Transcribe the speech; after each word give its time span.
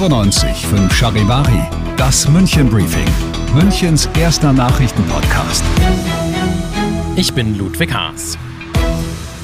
95 0.00 0.66
5 0.66 0.94
Charivari, 0.94 1.60
das 1.98 2.26
München 2.26 2.70
Briefing, 2.70 3.06
Münchens 3.52 4.08
erster 4.18 4.50
Nachrichtenpodcast. 4.50 5.62
Ich 7.16 7.34
bin 7.34 7.58
Ludwig 7.58 7.92
Haas. 7.92 8.38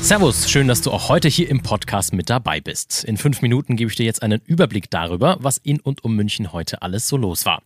Servus, 0.01 0.48
schön, 0.51 0.66
dass 0.66 0.80
du 0.80 0.92
auch 0.92 1.10
heute 1.10 1.29
hier 1.29 1.51
im 1.51 1.62
Podcast 1.62 2.15
mit 2.15 2.30
dabei 2.30 2.62
bist. 2.62 3.05
In 3.05 3.19
fünf 3.19 3.42
Minuten 3.42 3.77
gebe 3.77 3.91
ich 3.91 3.96
dir 3.98 4.06
jetzt 4.06 4.23
einen 4.23 4.41
Überblick 4.46 4.88
darüber, 4.88 5.37
was 5.41 5.59
in 5.59 5.79
und 5.79 6.05
um 6.05 6.16
München 6.16 6.55
heute 6.55 6.80
alles 6.80 7.07
so 7.07 7.18
los 7.18 7.45
war. 7.45 7.60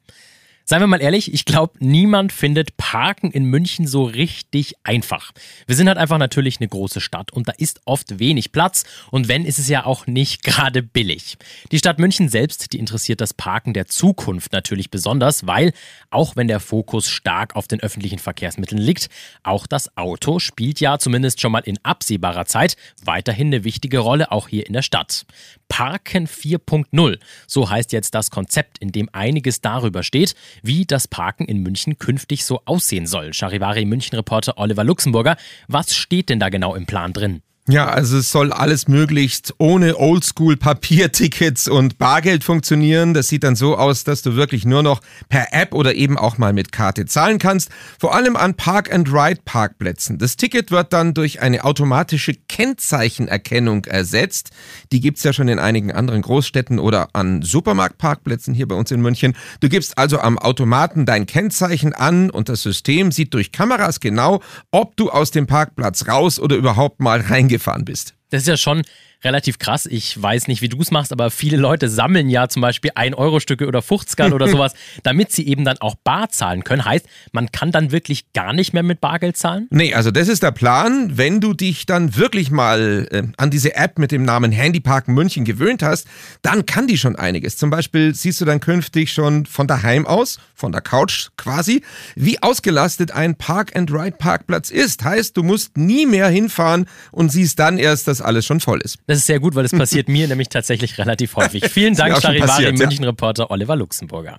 Seien 0.71 0.83
wir 0.83 0.87
mal 0.87 1.03
ehrlich, 1.03 1.35
ich 1.35 1.47
glaube, 1.47 1.73
niemand 1.81 2.31
findet 2.31 2.77
Parken 2.77 3.33
in 3.33 3.43
München 3.43 3.89
so 3.89 4.05
richtig 4.05 4.75
einfach. 4.85 5.33
Wir 5.67 5.75
sind 5.75 5.89
halt 5.89 5.99
einfach 5.99 6.19
natürlich 6.19 6.61
eine 6.61 6.69
große 6.69 7.01
Stadt 7.01 7.33
und 7.33 7.49
da 7.49 7.53
ist 7.59 7.81
oft 7.87 8.21
wenig 8.21 8.53
Platz 8.53 8.85
und 9.11 9.27
wenn, 9.27 9.45
ist 9.45 9.59
es 9.59 9.67
ja 9.67 9.85
auch 9.85 10.07
nicht 10.07 10.45
gerade 10.45 10.85
billig. 10.85 11.39
Die 11.73 11.79
Stadt 11.79 11.99
München 11.99 12.29
selbst, 12.29 12.73
die 12.73 12.79
interessiert 12.79 13.21
das 13.21 13.35
Parken 13.35 13.75
der 13.75 13.89
Zukunft 13.89 14.53
natürlich 14.53 14.93
besonders, 14.93 15.45
weil 15.45 15.73
auch 16.09 16.37
wenn 16.37 16.47
der 16.47 16.61
Fokus 16.61 17.09
stark 17.09 17.57
auf 17.57 17.67
den 17.67 17.81
öffentlichen 17.81 18.21
Verkehrsmitteln 18.21 18.81
liegt, 18.81 19.09
auch 19.43 19.67
das 19.67 19.97
Auto 19.97 20.39
spielt 20.39 20.79
ja 20.79 21.01
zumindest 21.01 21.41
schon 21.41 21.51
mal 21.51 21.65
in 21.65 21.81
absehbarer 21.83 22.47
Zeit 22.47 22.77
weiterhin 23.03 23.49
eine 23.49 23.65
wichtige 23.65 23.99
Rolle, 23.99 24.31
auch 24.31 24.47
hier 24.47 24.69
in 24.69 24.75
der 24.75 24.83
Stadt. 24.83 25.27
Parken 25.69 26.27
4.0, 26.27 27.19
so 27.47 27.71
heißt 27.71 27.93
jetzt 27.93 28.15
das 28.15 28.31
Konzept, 28.31 28.79
in 28.79 28.93
dem 28.93 29.09
einiges 29.13 29.61
darüber 29.61 30.03
steht, 30.03 30.35
wie 30.63 30.85
das 30.87 31.09
Parken 31.09 31.45
in 31.45 31.63
München 31.63 31.99
künftig 31.99 32.45
so 32.45 32.61
aussehen 32.65 33.07
soll. 33.07 33.33
Charivari 33.33 33.85
München-Reporter 33.85 34.59
Oliver 34.59 34.85
Luxemburger, 34.85 35.37
was 35.69 35.95
steht 35.95 36.29
denn 36.29 36.41
da 36.41 36.49
genau 36.49 36.75
im 36.75 36.87
Plan 36.87 37.13
drin? 37.13 37.43
Ja, 37.71 37.87
also 37.87 38.19
es 38.19 38.33
soll 38.33 38.53
alles 38.53 38.89
möglichst 38.89 39.55
ohne 39.59 39.97
Oldschool-Papiertickets 39.97 41.69
und 41.69 41.99
Bargeld 41.99 42.43
funktionieren. 42.43 43.15
Das 43.15 43.29
sieht 43.29 43.45
dann 43.45 43.55
so 43.55 43.77
aus, 43.77 44.03
dass 44.03 44.23
du 44.23 44.35
wirklich 44.35 44.65
nur 44.65 44.83
noch 44.83 45.01
per 45.29 45.53
App 45.53 45.73
oder 45.73 45.95
eben 45.95 46.19
auch 46.19 46.37
mal 46.37 46.53
mit 46.53 46.73
Karte 46.73 47.07
zahlen 47.07 47.39
kannst. 47.39 47.71
Vor 48.01 48.13
allem 48.13 48.35
an 48.35 48.55
Park-and-Ride-Parkplätzen. 48.55 50.19
Das 50.19 50.37
Ticket 50.37 50.73
wird 50.73 50.93
dann 50.93 51.15
durch 51.15 51.43
eine 51.43 51.63
automatische 51.63 52.35
Kennzeichenerkennung 52.49 53.85
ersetzt. 53.85 54.51
Die 54.91 55.01
gibt's 55.01 55.23
ja 55.23 55.33
schon 55.33 55.47
in 55.47 55.61
einigen 55.61 55.93
anderen 55.93 56.23
Großstädten 56.23 56.81
oder 56.81 57.11
an 57.13 57.43
Supermarktparkplätzen 57.43 58.53
hier 58.53 58.67
bei 58.67 58.75
uns 58.75 58.91
in 58.91 59.01
München. 59.01 59.37
Du 59.61 59.69
gibst 59.69 59.97
also 59.97 60.19
am 60.19 60.39
Automaten 60.39 61.07
dein 61.07 61.25
Kennzeichen 61.25 61.93
an 61.93 62.31
und 62.31 62.49
das 62.49 62.63
System 62.63 63.13
sieht 63.13 63.33
durch 63.33 63.53
Kameras 63.53 64.01
genau, 64.01 64.43
ob 64.73 64.97
du 64.97 65.09
aus 65.11 65.31
dem 65.31 65.47
Parkplatz 65.47 66.09
raus 66.09 66.41
oder 66.41 66.57
überhaupt 66.57 66.99
mal 66.99 67.21
reingefahren 67.21 67.60
bist. 67.85 68.15
Das 68.31 68.43
ist 68.43 68.49
ja 68.49 68.57
schon 68.57 68.83
relativ 69.23 69.59
krass. 69.59 69.87
Ich 69.87 70.21
weiß 70.21 70.49
nicht, 70.49 70.63
wie 70.63 70.69
du 70.69 70.81
es 70.81 70.91
machst, 70.91 71.13
aber 71.13 71.31
viele 71.31 71.57
Leute 71.57 71.89
sammeln 71.89 72.29
ja 72.29 72.49
zum 72.49 72.63
Beispiel 72.63 72.91
1-Euro-Stücke 72.93 73.67
oder 73.67 73.83
50 73.83 74.33
oder 74.33 74.49
sowas, 74.51 74.75
damit 75.03 75.33
sie 75.33 75.47
eben 75.47 75.65
dann 75.65 75.79
auch 75.79 75.95
bar 75.97 76.31
zahlen 76.31 76.65
können. 76.65 76.85
Heißt, 76.85 77.07
man 77.33 77.53
kann 77.53 77.73
dann 77.73 77.93
wirklich 77.93 78.33
gar 78.33 78.53
nicht 78.53 78.73
mehr 78.73 78.83
mit 78.83 79.01
Bargeld 79.01 79.37
zahlen? 79.37 79.67
Nee, 79.71 79.95
also 79.95 80.11
das 80.11 80.29
ist 80.29 80.43
der 80.43 80.53
Plan. 80.53 81.17
Wenn 81.17 81.41
du 81.41 81.55
dich 81.55 81.87
dann 81.87 82.17
wirklich 82.17 82.51
mal 82.51 83.09
äh, 83.11 83.23
an 83.37 83.51
diese 83.51 83.75
App 83.75 83.99
mit 83.99 84.13
dem 84.13 84.25
Namen 84.25 84.53
Handyparken 84.53 85.15
München 85.15 85.45
gewöhnt 85.45 85.83
hast, 85.83 86.07
dann 86.43 86.67
kann 86.67 86.87
die 86.87 86.99
schon 86.99 87.17
einiges. 87.17 87.57
Zum 87.57 87.71
Beispiel 87.71 88.15
siehst 88.15 88.41
du 88.41 88.45
dann 88.45 88.61
künftig 88.61 89.13
schon 89.13 89.47
von 89.47 89.67
daheim 89.67 90.07
aus, 90.07 90.39
von 90.55 90.73
der 90.73 90.81
Couch 90.81 91.29
quasi, 91.37 91.83
wie 92.15 92.43
ausgelastet 92.43 93.13
ein 93.13 93.35
Park-and-Ride-Parkplatz 93.35 94.71
ist. 94.71 95.05
Heißt, 95.05 95.37
du 95.37 95.43
musst 95.43 95.77
nie 95.77 96.07
mehr 96.07 96.29
hinfahren 96.29 96.87
und 97.13 97.31
siehst 97.31 97.59
dann 97.59 97.79
erst, 97.79 98.09
dass 98.09 98.21
alles 98.21 98.47
schon 98.47 98.61
voll 98.61 98.81
ist. 98.81 98.99
Das 99.11 99.19
ist 99.19 99.27
sehr 99.27 99.41
gut, 99.41 99.57
weil 99.57 99.65
es 99.65 99.73
passiert 99.73 100.09
mir 100.09 100.29
nämlich 100.29 100.51
tatsächlich 100.51 100.97
relativ 100.97 101.35
häufig. 101.35 101.69
Vielen 101.69 101.97
Dank, 101.97 102.23
Charivari 102.23 102.71
München-Reporter 102.71 103.51
Oliver 103.51 103.75
Luxemburger. 103.75 104.39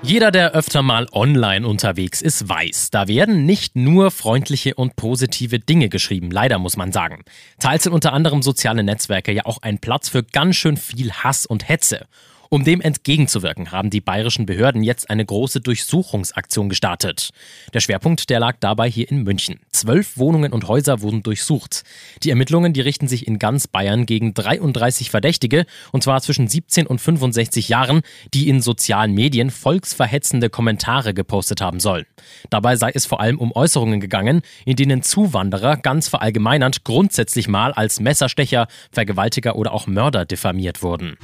Jeder, 0.00 0.30
der 0.30 0.52
öfter 0.52 0.80
mal 0.80 1.06
online 1.12 1.68
unterwegs 1.68 2.22
ist, 2.22 2.48
weiß, 2.48 2.88
da 2.90 3.06
werden 3.06 3.44
nicht 3.44 3.76
nur 3.76 4.10
freundliche 4.10 4.76
und 4.76 4.96
positive 4.96 5.58
Dinge 5.58 5.90
geschrieben, 5.90 6.30
leider 6.30 6.58
muss 6.58 6.78
man 6.78 6.90
sagen. 6.90 7.22
Teils 7.60 7.82
sind 7.82 7.92
unter 7.92 8.14
anderem 8.14 8.40
soziale 8.40 8.82
Netzwerke 8.82 9.30
ja 9.32 9.44
auch 9.44 9.58
ein 9.60 9.78
Platz 9.78 10.08
für 10.08 10.22
ganz 10.22 10.56
schön 10.56 10.78
viel 10.78 11.12
Hass 11.12 11.44
und 11.44 11.68
Hetze. 11.68 12.06
Um 12.48 12.64
dem 12.64 12.80
entgegenzuwirken, 12.80 13.72
haben 13.72 13.90
die 13.90 14.00
bayerischen 14.00 14.46
Behörden 14.46 14.82
jetzt 14.82 15.10
eine 15.10 15.24
große 15.24 15.60
Durchsuchungsaktion 15.60 16.68
gestartet. 16.68 17.30
Der 17.74 17.80
Schwerpunkt, 17.80 18.30
der 18.30 18.40
lag 18.40 18.56
dabei 18.60 18.88
hier 18.88 19.10
in 19.10 19.24
München. 19.24 19.60
Zwölf 19.72 20.16
Wohnungen 20.16 20.52
und 20.52 20.68
Häuser 20.68 21.02
wurden 21.02 21.22
durchsucht. 21.22 21.82
Die 22.22 22.30
Ermittlungen, 22.30 22.72
die 22.72 22.80
richten 22.80 23.08
sich 23.08 23.26
in 23.26 23.38
ganz 23.38 23.66
Bayern 23.66 24.06
gegen 24.06 24.34
33 24.34 25.10
Verdächtige, 25.10 25.66
und 25.92 26.02
zwar 26.02 26.20
zwischen 26.20 26.48
17 26.48 26.86
und 26.86 27.00
65 27.00 27.68
Jahren, 27.68 28.02
die 28.32 28.48
in 28.48 28.60
sozialen 28.60 29.12
Medien 29.12 29.50
volksverhetzende 29.50 30.50
Kommentare 30.50 31.14
gepostet 31.14 31.60
haben 31.60 31.80
sollen. 31.80 32.06
Dabei 32.50 32.76
sei 32.76 32.92
es 32.94 33.06
vor 33.06 33.20
allem 33.20 33.38
um 33.38 33.52
Äußerungen 33.52 34.00
gegangen, 34.00 34.42
in 34.64 34.76
denen 34.76 35.02
Zuwanderer 35.02 35.76
ganz 35.76 36.08
verallgemeinernd 36.08 36.84
grundsätzlich 36.84 37.48
mal 37.48 37.72
als 37.72 38.00
Messerstecher, 38.00 38.68
Vergewaltiger 38.92 39.56
oder 39.56 39.72
auch 39.72 39.86
Mörder 39.86 40.24
diffamiert 40.24 40.82
wurden. 40.82 41.16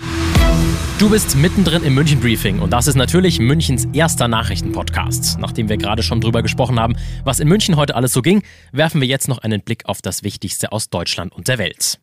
Du 0.98 1.10
bist 1.10 1.34
mittendrin 1.36 1.82
im 1.82 1.94
München 1.94 2.20
Briefing 2.20 2.60
und 2.60 2.72
das 2.72 2.86
ist 2.86 2.94
natürlich 2.94 3.40
Münchens 3.40 3.88
erster 3.92 4.28
Nachrichtenpodcast. 4.28 5.38
Nachdem 5.40 5.68
wir 5.68 5.76
gerade 5.76 6.02
schon 6.02 6.20
drüber 6.20 6.42
gesprochen 6.42 6.78
haben, 6.78 6.94
was 7.24 7.40
in 7.40 7.48
München 7.48 7.76
heute 7.76 7.96
alles 7.96 8.12
so 8.12 8.22
ging, 8.22 8.42
werfen 8.70 9.00
wir 9.00 9.08
jetzt 9.08 9.26
noch 9.26 9.38
einen 9.38 9.62
Blick 9.62 9.86
auf 9.86 10.00
das 10.00 10.22
Wichtigste 10.22 10.70
aus 10.70 10.90
Deutschland 10.90 11.32
und 11.34 11.48
der 11.48 11.58
Welt. 11.58 11.98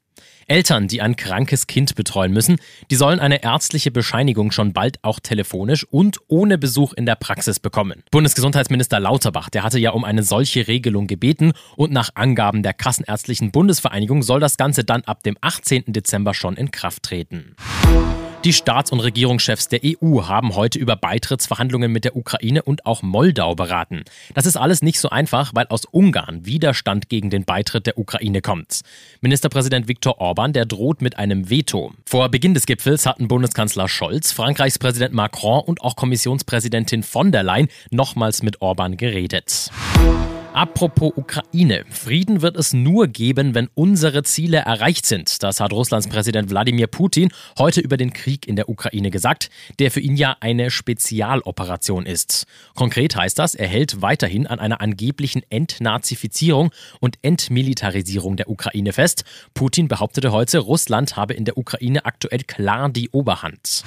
Eltern, 0.47 0.87
die 0.87 1.01
ein 1.01 1.15
krankes 1.15 1.67
Kind 1.67 1.95
betreuen 1.95 2.33
müssen, 2.33 2.57
die 2.91 2.95
sollen 2.95 3.19
eine 3.19 3.43
ärztliche 3.43 3.91
Bescheinigung 3.91 4.51
schon 4.51 4.73
bald 4.73 4.97
auch 5.03 5.19
telefonisch 5.19 5.85
und 5.89 6.17
ohne 6.27 6.57
Besuch 6.57 6.93
in 6.93 7.05
der 7.05 7.16
Praxis 7.16 7.59
bekommen. 7.59 8.03
Bundesgesundheitsminister 8.11 8.99
Lauterbach, 8.99 9.49
der 9.49 9.63
hatte 9.63 9.79
ja 9.79 9.91
um 9.91 10.03
eine 10.03 10.23
solche 10.23 10.67
Regelung 10.67 11.07
gebeten 11.07 11.53
und 11.77 11.91
nach 11.93 12.09
Angaben 12.16 12.63
der 12.63 12.73
Kassenärztlichen 12.73 13.51
Bundesvereinigung 13.51 14.23
soll 14.23 14.39
das 14.39 14.57
Ganze 14.57 14.83
dann 14.83 15.03
ab 15.03 15.23
dem 15.23 15.37
18. 15.39 15.85
Dezember 15.87 16.33
schon 16.33 16.57
in 16.57 16.71
Kraft 16.71 17.03
treten. 17.03 17.55
Die 18.45 18.53
Staats- 18.53 18.94
und 18.94 19.01
Regierungschefs 19.01 19.67
der 19.67 19.81
EU 19.83 20.23
haben 20.23 20.55
heute 20.55 20.79
über 20.79 20.95
Beitrittsverhandlungen 20.95 21.91
mit 21.91 22.05
der 22.05 22.16
Ukraine 22.16 22.63
und 22.63 22.85
auch 22.85 23.01
Moldau 23.01 23.53
beraten. 23.53 24.03
Das 24.33 24.45
ist 24.45 24.55
alles 24.55 24.81
nicht 24.81 24.97
so 25.01 25.09
einfach, 25.09 25.51
weil 25.55 25.67
aus 25.67 25.83
Ungarn 25.83 26.45
Widerstand 26.45 27.09
gegen 27.09 27.29
den 27.29 27.44
Beitritt 27.44 27.85
der 27.85 27.97
Ukraine 27.97 28.41
kommt. 28.41 28.79
Ministerpräsident 29.19 29.89
Viktor 29.89 30.22
Orban, 30.22 30.53
der 30.53 30.66
droht 30.66 31.01
mit 31.01 31.17
einem 31.17 31.49
Veto. 31.49 31.91
Vor 32.05 32.29
Beginn 32.29 32.53
des 32.53 32.66
Gipfels 32.66 33.05
hatten 33.05 33.28
Bundeskanzler 33.28 33.89
Scholz, 33.89 34.31
Frankreichs 34.31 34.79
Präsident 34.79 35.13
Macron 35.13 35.59
und 35.59 35.81
auch 35.81 35.97
Kommissionspräsidentin 35.97 37.03
von 37.03 37.33
der 37.33 37.44
Leyen 37.44 37.67
nochmals 37.91 38.41
mit 38.41 38.61
Orban 38.61 38.95
geredet. 38.95 39.69
Apropos 40.59 41.14
Ukraine. 41.16 41.86
Frieden 41.90 42.42
wird 42.42 42.58
es 42.58 42.74
nur 42.74 43.08
geben, 43.08 43.56
wenn 43.56 43.70
unsere 43.76 44.23
Ziele 44.23 44.58
erreicht 44.58 45.06
sind. 45.06 45.41
Das 45.41 45.61
hat 45.61 45.72
Russlands 45.72 46.09
Präsident 46.09 46.50
Wladimir 46.50 46.88
Putin 46.88 47.29
heute 47.58 47.79
über 47.79 47.96
den 47.96 48.11
Krieg 48.11 48.46
in 48.46 48.58
der 48.58 48.67
Ukraine 48.67 49.09
gesagt, 49.09 49.50
der 49.79 49.90
für 49.90 50.02
ihn 50.02 50.17
ja 50.17 50.35
eine 50.41 50.70
Spezialoperation 50.70 52.06
ist. 52.06 52.46
Konkret 52.76 53.16
heißt 53.16 53.40
das, 53.40 53.56
er 53.56 53.70
hält 53.70 54.02
weiterhin 54.02 54.47
an 54.47 54.59
einer 54.59 54.82
angeblichen 54.82 55.44
Entnazifizierung 55.50 56.72
und 57.00 57.20
Entmilitarisierung 57.22 58.35
der 58.35 58.50
Ukraine 58.50 58.91
fest. 58.91 59.23
Putin 59.53 59.88
behauptete 59.88 60.34
heute, 60.34 60.59
Russland 60.59 61.16
habe 61.16 61.35
in 61.35 61.46
der 61.46 61.58
Ukraine 61.58 62.03
aktuell 62.03 62.44
klar 62.44 62.90
die 62.90 63.09
Oberhand. 63.12 63.85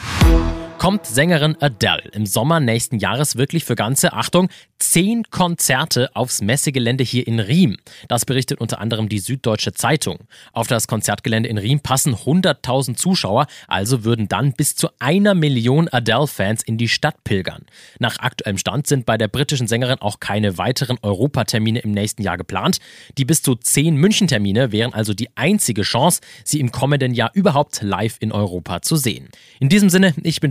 Bekommt 0.83 1.07
Sängerin 1.07 1.57
Adele 1.61 2.11
im 2.13 2.27
Sommer 2.27 2.59
nächsten 2.59 2.99
Jahres 2.99 3.37
wirklich 3.37 3.65
für 3.65 3.77
ganze, 3.77 4.15
Achtung, 4.15 4.49
zehn 4.81 5.23
Konzerte 5.31 6.11
aufs 6.15 6.43
Messegelände 6.43 7.05
hier 7.05 7.25
in 7.29 7.39
Riem. 7.39 7.77
Das 8.09 8.25
berichtet 8.25 8.61
unter 8.61 8.81
anderem 8.81 9.09
die 9.09 9.21
Süddeutsche 9.21 9.73
Zeitung. 9.73 10.19
Auf 10.53 10.67
das 10.67 10.89
Konzertgelände 10.89 11.49
in 11.49 11.59
Riem 11.59 11.79
passen 11.79 12.17
100.000 12.17 12.97
Zuschauer, 12.97 13.47
also 13.69 14.03
würden 14.03 14.27
dann 14.27 14.55
bis 14.55 14.75
zu 14.75 14.89
einer 14.99 15.35
Million 15.35 15.89
Adele-Fans 15.89 16.65
in 16.65 16.79
die 16.79 16.89
Stadt 16.89 17.23
pilgern. 17.23 17.65
Nach 18.01 18.19
aktuellem 18.19 18.59
Stand 18.59 18.89
sind 18.89 19.07
bei 19.07 19.17
der 19.17 19.29
britischen 19.29 19.69
Sängerin 19.69 20.01
auch 20.01 20.19
keine 20.19 20.59
weiteren 20.59 20.99
Europatermine 21.01 21.79
im 21.79 21.93
nächsten 21.93 22.23
Jahr 22.23 22.37
geplant. 22.39 22.79
Die 23.19 23.25
bis 23.25 23.41
zu 23.41 23.55
zehn 23.55 23.95
München-Termine 23.95 24.73
wären 24.73 24.95
also 24.95 25.15
die 25.15 25.29
einzige 25.37 25.83
Chance, 25.83 26.23
sie 26.45 26.59
im 26.59 26.73
kommenden 26.73 27.15
Jahr 27.15 27.31
überhaupt 27.35 27.83
live 27.83 28.17
in 28.19 28.33
Europa 28.33 28.83
zu 28.83 28.97
sehen. 28.97 29.29
In 29.61 29.69
diesem 29.69 29.89
Sinne, 29.89 30.13
ich 30.25 30.41
bin 30.41 30.51